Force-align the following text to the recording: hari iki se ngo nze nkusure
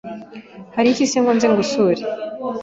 hari 0.75 0.87
iki 0.93 1.05
se 1.11 1.17
ngo 1.21 1.31
nze 1.35 1.47
nkusure 1.51 2.01